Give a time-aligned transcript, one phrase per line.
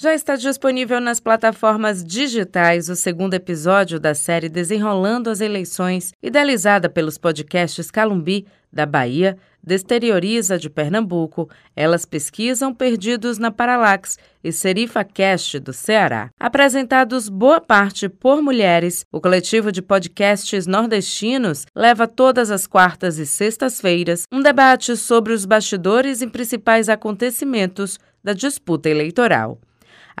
[0.00, 6.88] Já está disponível nas plataformas digitais o segundo episódio da série Desenrolando as Eleições, idealizada
[6.88, 15.02] pelos podcasts Calumbi, da Bahia, Desterioriza, de Pernambuco, Elas Pesquisam Perdidos na Paralax e Serifa
[15.02, 16.30] Cast, do Ceará.
[16.38, 23.26] Apresentados boa parte por mulheres, o coletivo de podcasts nordestinos leva todas as quartas e
[23.26, 29.58] sextas-feiras um debate sobre os bastidores e principais acontecimentos da disputa eleitoral.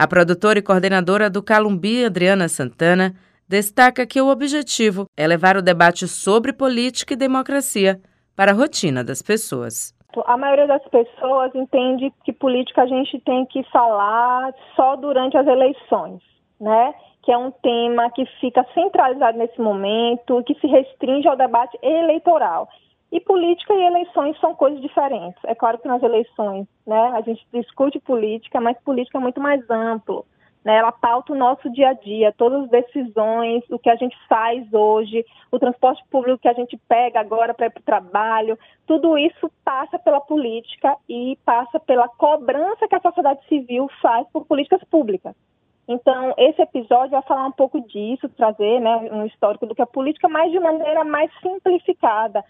[0.00, 3.14] A produtora e coordenadora do Calumbi, Adriana Santana,
[3.48, 8.00] destaca que o objetivo é levar o debate sobre política e democracia
[8.36, 9.92] para a rotina das pessoas.
[10.24, 15.48] A maioria das pessoas entende que política a gente tem que falar só durante as
[15.48, 16.22] eleições,
[16.60, 16.94] né?
[17.24, 22.68] Que é um tema que fica centralizado nesse momento, que se restringe ao debate eleitoral.
[23.10, 25.42] E política e eleições são coisas diferentes.
[25.44, 29.68] É claro que nas eleições, né, a gente discute política, mas política é muito mais
[29.70, 30.26] amplo.
[30.64, 30.76] Né?
[30.76, 34.70] Ela pauta o nosso dia a dia, todas as decisões, o que a gente faz
[34.72, 39.16] hoje, o transporte público que a gente pega agora para ir para o trabalho, tudo
[39.16, 44.84] isso passa pela política e passa pela cobrança que a sociedade civil faz por políticas
[44.84, 45.34] públicas.
[45.88, 49.86] Então, esse episódio vai falar um pouco disso, trazer né, um histórico do que é
[49.86, 52.44] política, mas de maneira mais simplificada,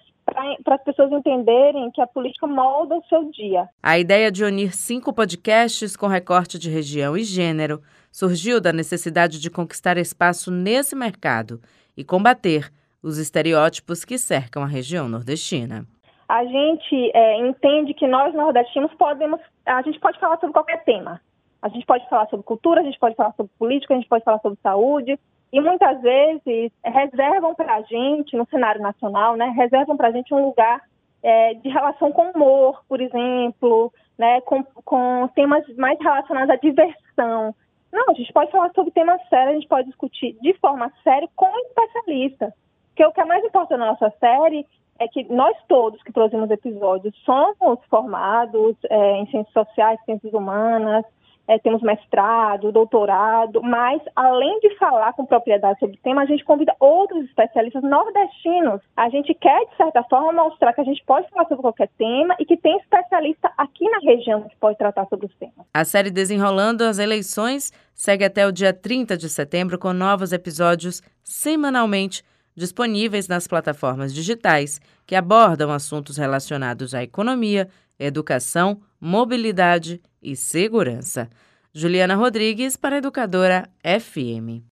[0.65, 3.69] para as pessoas entenderem que a política molda o seu dia.
[3.83, 9.41] A ideia de unir cinco podcasts com recorte de região e gênero surgiu da necessidade
[9.41, 11.61] de conquistar espaço nesse mercado
[11.97, 12.71] e combater
[13.03, 15.87] os estereótipos que cercam a região nordestina.
[16.29, 21.21] A gente é, entende que nós nordestinos podemos, a gente pode falar sobre qualquer tema.
[21.61, 24.25] A gente pode falar sobre cultura, a gente pode falar sobre política, a gente pode
[24.25, 25.19] falar sobre saúde,
[25.53, 30.33] e muitas vezes reservam para a gente, no cenário nacional, né, reservam para a gente
[30.35, 30.83] um lugar
[31.23, 37.55] é, de relação com humor, por exemplo, né, com, com temas mais relacionados à diversão.
[37.91, 41.29] Não, a gente pode falar sobre temas sérios, a gente pode discutir de forma séria
[41.35, 42.53] com especialistas.
[42.89, 44.67] Porque o que é mais importante na nossa série
[44.99, 51.05] é que nós todos que produzimos episódios somos formados é, em ciências sociais, ciências humanas,
[51.49, 56.45] é, temos mestrado, doutorado, mas além de falar com propriedade sobre o tema, a gente
[56.45, 58.83] convida outros especialistas nordestinos.
[58.95, 62.37] A gente quer, de certa forma, mostrar que a gente pode falar sobre qualquer tema
[62.39, 65.67] e que tem especialista aqui na região que pode tratar sobre os temas.
[65.73, 71.03] A série Desenrolando as Eleições segue até o dia 30 de setembro com novos episódios
[71.23, 72.23] semanalmente
[72.55, 81.29] disponíveis nas plataformas digitais que abordam assuntos relacionados à economia, educação, mobilidade e segurança.
[81.73, 84.63] Juliana Rodrigues para a Educadora FM.